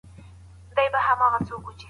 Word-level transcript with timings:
زه 0.75 0.81
ولاړ 0.91 1.41
یم 1.47 1.77